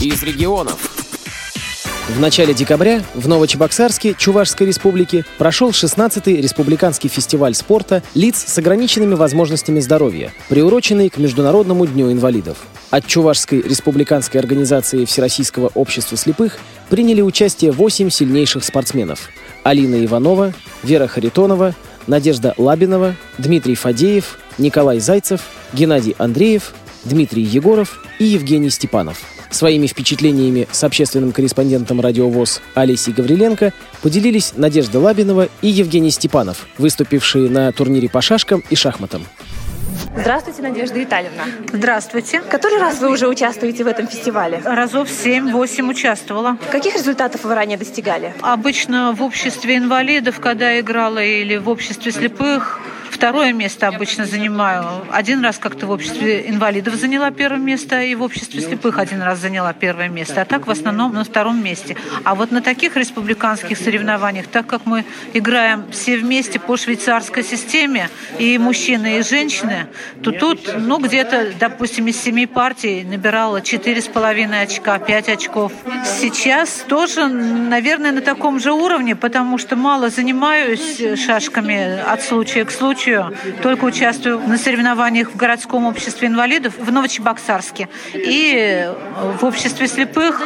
из 0.00 0.22
регионов. 0.22 0.92
В 2.08 2.20
начале 2.20 2.54
декабря 2.54 3.02
в 3.14 3.26
Новочебоксарске 3.26 4.14
Чувашской 4.14 4.66
республики 4.66 5.24
прошел 5.38 5.70
16-й 5.70 6.40
республиканский 6.40 7.08
фестиваль 7.08 7.54
спорта 7.54 8.02
лиц 8.14 8.44
с 8.46 8.58
ограниченными 8.58 9.14
возможностями 9.14 9.80
здоровья, 9.80 10.32
приуроченный 10.48 11.08
к 11.08 11.16
Международному 11.16 11.86
дню 11.86 12.12
инвалидов. 12.12 12.58
От 12.90 13.06
Чувашской 13.06 13.62
республиканской 13.62 14.38
организации 14.38 15.04
Всероссийского 15.04 15.70
общества 15.74 16.16
слепых 16.16 16.58
приняли 16.90 17.22
участие 17.22 17.72
8 17.72 18.10
сильнейших 18.10 18.64
спортсменов. 18.64 19.30
Алина 19.64 20.04
Иванова, 20.04 20.52
Вера 20.82 21.08
Харитонова, 21.08 21.74
Надежда 22.06 22.54
Лабинова, 22.56 23.16
Дмитрий 23.38 23.74
Фадеев, 23.74 24.38
Николай 24.58 25.00
Зайцев, 25.00 25.40
Геннадий 25.72 26.14
Андреев, 26.18 26.72
Дмитрий 27.06 27.42
Егоров 27.42 28.02
и 28.18 28.24
Евгений 28.24 28.70
Степанов. 28.70 29.22
Своими 29.50 29.86
впечатлениями 29.86 30.66
с 30.70 30.82
общественным 30.84 31.32
корреспондентом 31.32 32.00
«Радиовоз» 32.00 32.60
Олесей 32.74 33.12
Гавриленко 33.12 33.72
поделились 34.02 34.52
Надежда 34.56 34.98
Лабинова 34.98 35.48
и 35.62 35.68
Евгений 35.68 36.10
Степанов, 36.10 36.66
выступившие 36.78 37.48
на 37.48 37.70
турнире 37.72 38.08
по 38.08 38.20
шашкам 38.20 38.62
и 38.70 38.74
шахматам. 38.74 39.22
Здравствуйте, 40.18 40.62
Надежда 40.62 40.98
Витальевна. 40.98 41.44
Здравствуйте. 41.72 42.40
Который 42.40 42.78
раз 42.78 43.00
вы 43.00 43.10
уже 43.10 43.28
участвуете 43.28 43.84
в 43.84 43.86
этом 43.86 44.08
фестивале? 44.08 44.60
Разов 44.64 45.08
7-8 45.08 45.90
участвовала. 45.90 46.56
Каких 46.70 46.94
результатов 46.94 47.44
вы 47.44 47.54
ранее 47.54 47.78
достигали? 47.78 48.34
Обычно 48.40 49.12
в 49.12 49.22
обществе 49.22 49.76
инвалидов, 49.76 50.40
когда 50.40 50.80
играла, 50.80 51.22
или 51.22 51.56
в 51.56 51.68
обществе 51.68 52.12
слепых, 52.12 52.80
Второе 53.16 53.54
место 53.54 53.88
обычно 53.88 54.26
занимаю. 54.26 54.84
Один 55.10 55.42
раз 55.42 55.56
как-то 55.56 55.86
в 55.86 55.90
обществе 55.90 56.50
инвалидов 56.50 56.96
заняла 56.96 57.30
первое 57.30 57.58
место, 57.58 58.02
и 58.02 58.14
в 58.14 58.20
обществе 58.20 58.60
слепых 58.60 58.98
один 58.98 59.22
раз 59.22 59.38
заняла 59.38 59.72
первое 59.72 60.10
место. 60.10 60.42
А 60.42 60.44
так 60.44 60.66
в 60.66 60.70
основном 60.70 61.14
на 61.14 61.24
втором 61.24 61.64
месте. 61.64 61.96
А 62.24 62.34
вот 62.34 62.50
на 62.50 62.60
таких 62.60 62.94
республиканских 62.94 63.78
соревнованиях, 63.78 64.48
так 64.48 64.66
как 64.66 64.84
мы 64.84 65.06
играем 65.32 65.86
все 65.90 66.18
вместе 66.18 66.60
по 66.60 66.76
швейцарской 66.76 67.42
системе, 67.42 68.10
и 68.38 68.58
мужчины, 68.58 69.18
и 69.18 69.22
женщины, 69.22 69.86
то 70.22 70.30
тут, 70.30 70.74
ну, 70.76 70.98
где-то, 70.98 71.52
допустим, 71.58 72.08
из 72.08 72.20
семи 72.20 72.44
партий 72.44 73.02
набирала 73.02 73.62
четыре 73.62 74.02
с 74.02 74.08
половиной 74.08 74.60
очка, 74.60 74.98
пять 74.98 75.30
очков. 75.30 75.72
Сейчас 76.04 76.84
тоже, 76.86 77.28
наверное, 77.28 78.12
на 78.12 78.20
таком 78.20 78.60
же 78.60 78.72
уровне, 78.72 79.16
потому 79.16 79.56
что 79.56 79.74
мало 79.74 80.10
занимаюсь 80.10 81.00
шашками 81.18 81.98
от 81.98 82.22
случая 82.22 82.66
к 82.66 82.70
случаю 82.70 83.05
случаю 83.06 83.32
только 83.62 83.84
участвую 83.84 84.40
на 84.40 84.58
соревнованиях 84.58 85.30
в 85.30 85.36
городском 85.36 85.86
обществе 85.86 86.28
инвалидов 86.28 86.74
в 86.76 86.90
Новочебоксарске 86.90 87.88
и 88.12 88.90
в 89.40 89.44
обществе 89.44 89.86
слепых, 89.86 90.42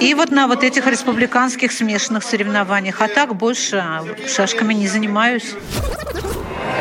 и 0.00 0.14
вот 0.14 0.30
на 0.30 0.46
вот 0.46 0.64
этих 0.64 0.86
республиканских 0.86 1.72
смешанных 1.72 2.24
соревнованиях. 2.24 3.00
А 3.02 3.08
так 3.08 3.34
больше 3.34 3.84
шашками 4.26 4.74
не 4.74 4.88
занимаюсь. 4.88 5.54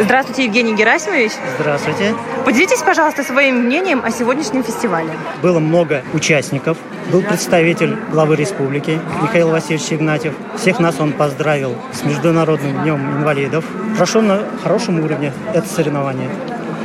Здравствуйте, 0.02 0.45
Евгений 0.45 0.75
Герасимович. 0.75 1.33
Здравствуйте. 1.59 2.16
Поделитесь, 2.45 2.81
пожалуйста, 2.81 3.22
своим 3.23 3.66
мнением 3.66 4.02
о 4.05 4.11
сегодняшнем 4.11 4.64
фестивале. 4.64 5.09
Было 5.42 5.59
много 5.59 6.03
участников. 6.14 6.78
Был 7.11 7.22
представитель 7.22 7.97
главы 8.09 8.38
республики 8.38 8.97
Михаил 9.22 9.50
Васильевич 9.50 9.92
Игнатьев. 9.92 10.33
Всех 10.58 10.80
нас 10.80 11.00
он 11.02 11.11
поздравил 11.11 11.75
с 11.92 12.03
Международным 12.05 12.81
днем 12.83 13.17
инвалидов. 13.17 13.66
Прошел 13.97 14.22
на 14.22 14.45
хорошем 14.64 15.03
уровне 15.03 15.33
это 15.53 15.67
соревнование. 15.67 16.30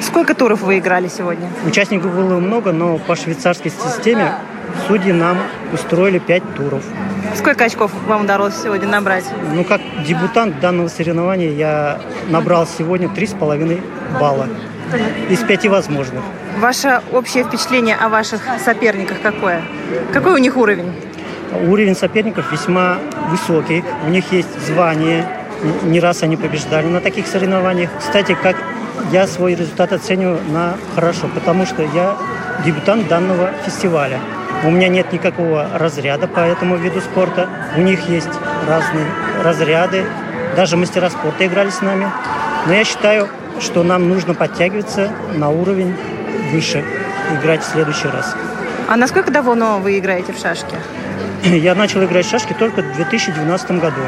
Сколько 0.05 0.35
туров 0.35 0.61
вы 0.61 0.79
играли 0.79 1.09
сегодня? 1.09 1.49
Участников 1.67 2.15
было 2.15 2.39
много, 2.39 2.73
но 2.73 2.99
по 2.99 3.17
швейцарской 3.17 3.71
системе 3.71 4.35
судьи 4.87 5.13
нам 5.13 5.39
устроили 5.73 6.19
пять 6.19 6.43
туров. 6.55 6.83
Сколько 7.35 7.65
очков 7.65 7.91
вам 8.07 8.25
удалось 8.25 8.55
сегодня 8.55 8.87
набрать? 8.87 9.25
Ну, 9.55 9.65
как 9.65 9.81
дебютант 10.07 10.61
данного 10.61 10.89
соревнования 10.89 11.51
я 11.51 12.01
набрал 12.29 12.67
сегодня 12.67 13.09
три 13.09 13.27
с 13.27 13.33
половиной 13.33 13.83
балла 14.21 14.47
из 15.31 15.39
пяти 15.41 15.69
возможных. 15.71 16.23
Ваше 16.59 17.01
общее 17.11 17.45
впечатление 17.45 17.97
о 17.97 18.11
ваших 18.11 18.43
соперниках 18.63 19.23
какое? 19.23 19.63
Какой 20.13 20.35
у 20.35 20.39
них 20.39 20.57
уровень? 20.59 20.93
Уровень 21.67 21.97
соперников 21.97 22.53
весьма 22.53 22.99
высокий. 23.31 23.83
У 24.07 24.11
них 24.11 24.31
есть 24.33 24.67
звание. 24.67 25.27
Не 25.85 25.99
раз 25.99 26.23
они 26.23 26.37
побеждали 26.37 26.89
на 26.89 27.01
таких 27.01 27.27
соревнованиях. 27.27 27.89
Кстати, 27.99 28.37
как 28.41 28.57
я 29.13 29.27
свой 29.27 29.55
результат 29.55 29.93
оцениваю 29.93 30.41
на 30.49 30.77
хорошо, 30.95 31.29
потому 31.35 31.67
что 31.67 31.83
я 31.83 32.17
дебютант 32.65 33.09
данного 33.09 33.51
фестиваля. 33.65 34.19
У 34.65 34.71
меня 34.71 34.89
нет 34.89 35.13
никакого 35.13 35.69
разряда 35.75 36.27
по 36.27 36.41
этому 36.41 36.77
виду 36.77 37.01
спорта. 37.01 37.49
У 37.77 37.81
них 37.81 38.09
есть 38.09 38.31
разные 38.67 39.07
разряды. 39.43 40.07
Даже 40.57 40.77
мастера 40.77 41.11
спорта 41.11 41.47
играли 41.47 41.71
с 41.71 41.83
нами. 41.83 42.11
Но 42.67 42.73
я 42.73 42.85
считаю, 42.85 43.29
что 43.61 43.83
нам 43.83 44.09
нужно 44.09 44.35
подтягиваться 44.35 45.11
на 45.35 45.51
уровень 45.51 45.95
выше, 46.51 46.85
играть 47.39 47.63
в 47.63 47.71
следующий 47.71 48.09
раз. 48.09 48.35
А 48.89 48.97
насколько 48.97 49.31
давно 49.31 49.79
вы 49.81 49.99
играете 49.99 50.33
в 50.33 50.39
шашки? 50.39 50.77
Я 51.45 51.75
начал 51.75 52.03
играть 52.05 52.25
в 52.25 52.31
шашки 52.31 52.55
только 52.55 52.83
в 52.83 52.95
2012 52.95 53.71
году. 53.73 54.01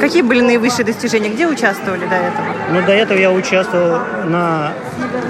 Какие 0.00 0.22
были 0.22 0.40
наивысшие 0.40 0.84
достижения? 0.84 1.30
Где 1.30 1.46
участвовали 1.46 2.04
до 2.06 2.14
этого? 2.14 2.46
Ну, 2.72 2.82
до 2.86 2.92
этого 2.92 3.18
я 3.18 3.30
участвовал 3.30 4.00
на 4.24 4.72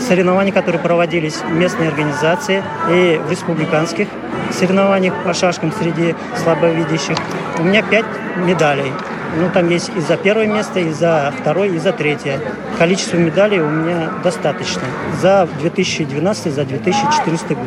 соревнованиях, 0.00 0.54
которые 0.54 0.80
проводились 0.80 1.36
в 1.36 1.50
местной 1.52 1.88
организации 1.88 2.62
и 2.90 3.20
в 3.24 3.30
республиканских 3.30 4.08
соревнованиях 4.52 5.14
по 5.24 5.34
шашкам 5.34 5.72
среди 5.72 6.14
слабовидящих. 6.42 7.16
У 7.58 7.62
меня 7.62 7.82
пять 7.82 8.06
медалей. 8.36 8.92
Ну, 9.36 9.50
там 9.52 9.68
есть 9.68 9.90
и 9.96 10.00
за 10.00 10.16
первое 10.16 10.46
место, 10.46 10.80
и 10.80 10.92
за 10.92 11.32
второе, 11.40 11.68
и 11.68 11.78
за 11.78 11.92
третье. 11.92 12.40
Количество 12.78 13.16
медалей 13.16 13.60
у 13.60 13.68
меня 13.68 14.12
достаточно. 14.22 14.82
За 15.20 15.48
2012, 15.60 16.54
за 16.54 16.64
2014 16.64 17.48
год. 17.48 17.58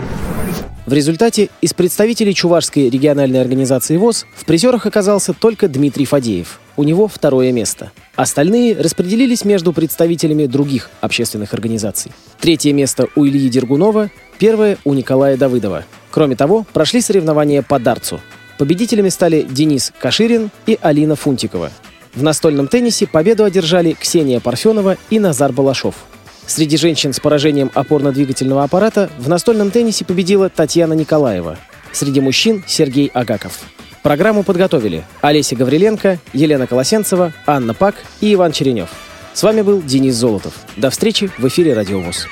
В 0.86 0.94
результате 0.94 1.50
из 1.60 1.74
представителей 1.74 2.34
Чувашской 2.34 2.90
региональной 2.90 3.42
организации 3.42 3.98
ВОЗ 3.98 4.26
в 4.34 4.46
призерах 4.46 4.86
оказался 4.86 5.34
только 5.34 5.68
Дмитрий 5.68 6.06
Фадеев. 6.06 6.62
У 6.78 6.84
него 6.84 7.10
второе 7.10 7.52
место. 7.52 7.92
Остальные 8.16 8.78
распределились 8.80 9.44
между 9.44 9.74
представителями 9.74 10.46
других 10.46 10.90
общественных 11.02 11.54
организаций. 11.54 12.14
Третье 12.40 12.72
место 12.72 13.08
у 13.18 13.26
Ильи 13.26 13.50
Дергунова, 13.50 14.10
первое 14.40 14.78
у 14.86 14.94
Николая 14.94 15.36
Давыдова. 15.36 15.84
Кроме 16.10 16.38
того, 16.38 16.66
прошли 16.72 17.02
соревнования 17.02 17.64
по 17.64 17.80
дартсу. 17.80 18.22
Победителями 18.58 19.10
стали 19.10 19.42
Денис 19.44 19.94
Каширин 20.00 20.50
и 20.66 20.78
Алина 20.82 21.16
Фунтикова. 21.16 21.72
В 22.16 22.24
настольном 22.24 22.68
теннисе 22.68 23.08
победу 23.08 23.44
одержали 23.44 23.94
Ксения 23.94 24.40
Парфенова 24.40 24.98
и 25.10 25.20
Назар 25.20 25.52
Балашов– 25.52 25.96
Среди 26.48 26.78
женщин 26.78 27.12
с 27.12 27.20
поражением 27.20 27.70
опорно-двигательного 27.76 28.64
аппарата 28.64 29.10
в 29.20 29.28
настольном 29.28 29.70
теннисе 29.70 30.06
победила 30.06 30.50
Татьяна 30.50 30.94
Николаева. 30.94 31.58
Среди 31.92 32.22
мужчин– 32.22 32.64
Сергей 32.68 33.12
Агаков. 33.14 33.60
Программу 34.02 34.44
подготовили 34.44 35.04
Олеся 35.20 35.58
Гавриленко, 35.58 36.20
Елена 36.32 36.66
Колосенцева, 36.66 37.34
Анна 37.46 37.74
Пак 37.74 37.96
и 38.22 38.34
Иван 38.34 38.54
Черенев. 38.54 38.90
С 39.34 39.44
вами 39.44 39.62
был 39.62 39.82
Денис 39.82 40.16
Золотов. 40.16 40.54
До 40.78 40.90
встречи 40.90 41.30
в 41.38 41.46
эфире 41.48 41.74
«Радиовоз». 41.74 42.26